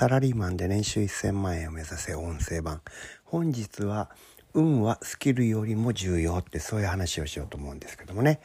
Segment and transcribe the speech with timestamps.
[0.00, 2.80] サラリーマンで年収1000万円を目指せ音声版。
[3.22, 4.08] 本日は、
[4.54, 8.40] 運はスキルよりも重要ってそういう話をしようと思うんですけどもね。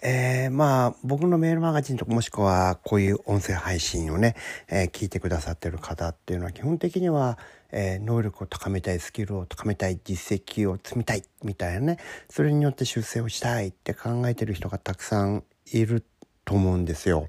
[0.00, 4.36] えー、まあ、僕のメールマガジンとかもしくはこういう音声配信をね、
[4.68, 7.36] えー、聞いてくださってる方っていうのは基本的には、
[7.72, 11.98] えー、能力を高めたい、スキルを高めたい、実績を積みたいみたいなね、
[12.30, 15.42] それによって修正をしたいって考えてる人がたくさん
[15.72, 16.04] いる
[16.52, 17.28] と思うんですよ。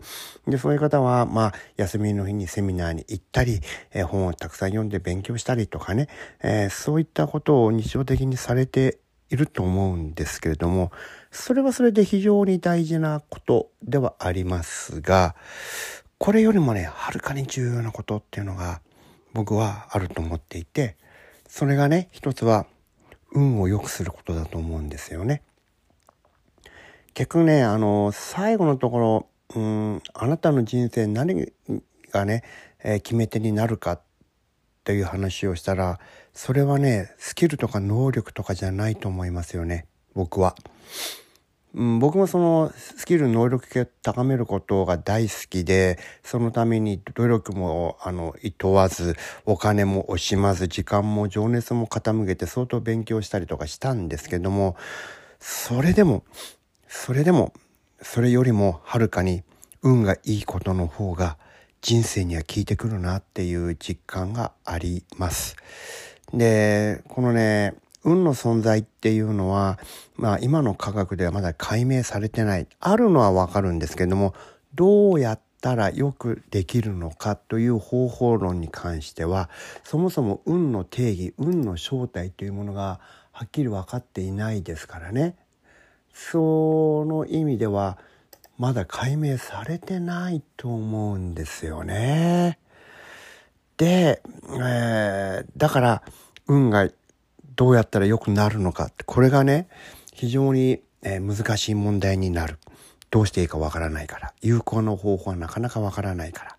[0.49, 3.61] で、そういう方は、まあ、休みの日にセミナーに行ったり、
[3.93, 6.09] えー、本をたくさん読んで勉強したりとかね、
[6.43, 8.99] えー、そういったことを日常的にされて
[9.29, 10.91] いると思うんですけれども、
[11.31, 15.37] それはそれで非常に大事なことではありますが、
[16.17, 18.81] これよりもね、はるかに重要なことっていうのが
[19.33, 20.97] 僕はあると思っていて、
[21.47, 22.65] それがね、一つは
[23.31, 25.43] 運を良くすることだと思うんですよね。
[27.13, 31.51] 結局ね、あの、最後のところ、うん、あなたの人生何
[32.11, 32.43] がね、
[32.83, 34.01] えー、決め手になるかっ
[34.83, 35.99] ていう話をしたら、
[36.33, 40.55] それはね、スキルとか能力とかじゃないと思いますよね、僕は。
[41.75, 54.75] うん、僕もそのスキル能力を高めることが大好きでそのために努力もあのいとわずお金も惜しまず時間も情熱も傾けて相当勉強したりとかしたんですけども
[55.39, 56.23] それでも
[56.95, 57.51] それでも、
[58.01, 59.43] それよりもはるかに
[59.81, 61.37] 運がいいことの方が
[61.81, 65.57] 人生には効いてくるなっていう実感があります。
[66.33, 67.73] で、このね、
[68.05, 69.79] 運の存在っていうのは、
[70.15, 72.67] まあ今の科学ではまだ解明されてない。
[72.79, 74.33] あるのはわかるんですけども、
[74.75, 79.49] どうやったらよくできるのかという方法論に関しては、
[79.83, 85.35] そもそも運の定義、運の正体というものがはっきり分かっていないですからね。
[86.13, 87.97] その意味では
[88.57, 92.59] まだ解明されてないと思うんですよね。
[93.77, 94.21] で、
[94.59, 96.03] えー、だから
[96.47, 96.89] 運が
[97.55, 99.67] どうやったら良くなるのかってこれがね
[100.13, 102.59] 非常に、えー、難しい問題になる。
[103.09, 104.33] どうしていいかわからないから。
[104.41, 106.57] 有効な方法はなかなかわからないから。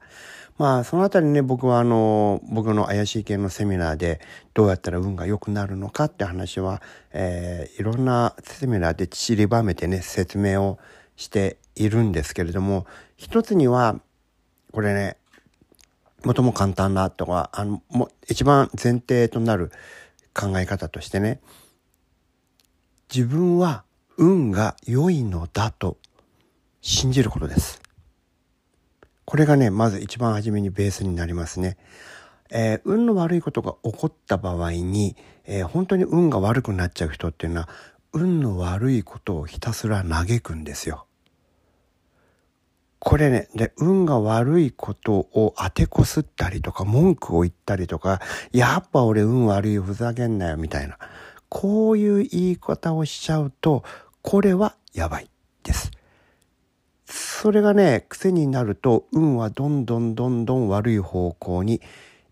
[0.56, 4.20] まあ、そのあたりね、僕はあの、僕の怪しい系のセミナーで
[4.54, 6.80] どうやったら運が良くなるのかって話は、
[7.12, 10.78] えー、いろんなセミナーで散りばめてね、説明を
[11.16, 14.00] しているんですけれども、一つには、
[14.72, 15.16] これね、
[16.24, 19.72] 最も簡単なとか、あの、も一番前提となる
[20.32, 21.40] 考え方としてね、
[23.12, 23.84] 自分は
[24.16, 25.96] 運が良いのだと
[26.80, 27.82] 信じることです。
[29.24, 31.76] これがね、まず一番初めにベースになりますね。
[32.50, 37.68] えー、運の悪いことが起こった場合に、えー、本当に運が悪くなっちゃう人っていうのは、
[38.12, 41.06] 運の悪いことをひたすら嘆くんですよ。
[43.00, 48.20] これね、で、運が悪いことを当てこすったりとか、文句を言ったりとか、
[48.52, 50.96] やっぱ俺運悪い、ふざけんなよ、みたいな。
[51.48, 53.84] こういう言い方をしちゃうと、
[54.22, 55.28] これはやばい。
[57.44, 61.82] それがね、癖になると、運はどんどんどんどん悪い方向に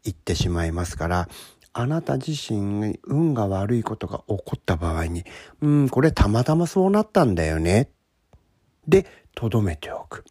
[0.05, 1.29] 行ってしまいますから、
[1.75, 5.25] あなた自身に運が悪いことが起こった場合に、
[5.61, 7.91] うん、これたまたまそうなったんだよね。
[8.89, 10.25] で、とどめておく。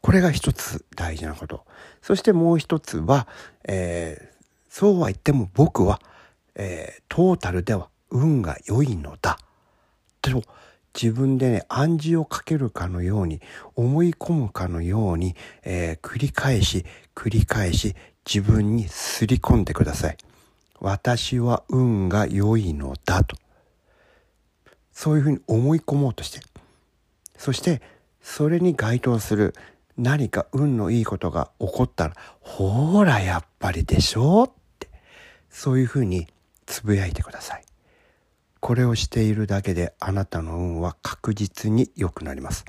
[0.00, 1.64] これが一つ大事なこと。
[2.02, 3.28] そしてもう一つは、
[3.62, 6.00] えー、そうは言っても僕は、
[6.56, 9.38] えー、トータルでは運が良いのだ。
[10.20, 10.42] と
[10.94, 13.40] 自分でね、暗示をかけるかのように、
[13.76, 16.84] 思い込むかのように、えー、繰り返し、
[17.14, 17.94] 繰り返し、
[18.26, 20.16] 自分にすり込んでください。
[20.80, 23.36] 私は運が良いのだと。
[24.92, 26.40] そういうふうに思い込もうとして。
[27.36, 27.80] そして、
[28.20, 29.54] それに該当する
[29.96, 34.88] 何か運のいいことが起こったら、ほら、やっぱりでしょって、
[35.48, 36.26] そういうふうに
[36.66, 37.64] つぶやいてください。
[38.70, 42.64] これをしているだけであなたの運は確実に良くなります。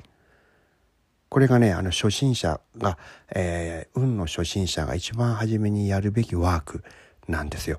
[1.28, 2.98] これがね、あの初心者が、
[3.32, 6.82] えー、運の初心者が一番初めにやるべきワーク
[7.28, 7.76] なんですよ。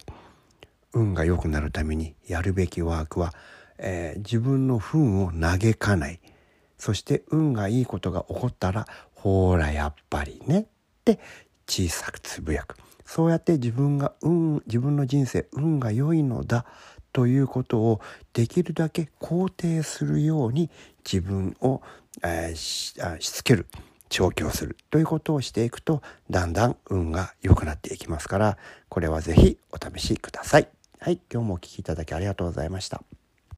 [0.93, 3.33] 運が良くなるためにやるべきワークは、
[3.77, 6.21] えー、自分の不運を嘆かない。
[6.77, 10.65] そして運がいいことが起こったら、ほら、やっぱりねっ
[11.03, 11.19] て
[11.67, 12.77] 小さくつぶやく。
[13.03, 16.65] そうやって自分が運、自分の人生、運が良いのだ
[17.13, 18.01] ということを
[18.33, 20.69] できるだけ肯定するように
[21.05, 21.81] 自分を、
[22.23, 23.67] えー、ししつける
[24.09, 28.57] 調教するということをしていくとだんだん運が良くなっていきますから
[28.89, 30.67] これは是非お試しください。
[30.99, 33.03] はい、今日もお聴きいただきありがとうございました。